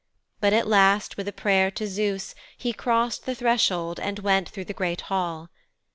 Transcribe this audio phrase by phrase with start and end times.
[0.39, 4.65] But at last with a prayer to Zeus he crossed the threshold and went through
[4.65, 5.51] the great hall.